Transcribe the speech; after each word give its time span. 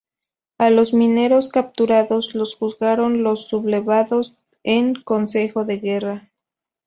A 0.57 0.71
los 0.71 0.95
mineros 0.95 1.47
capturados 1.47 2.33
los 2.33 2.55
juzgaron 2.55 3.21
los 3.21 3.47
sublevados 3.47 4.35
en 4.63 4.95
consejo 4.95 5.63
de 5.63 5.77
guerra. 5.77 6.31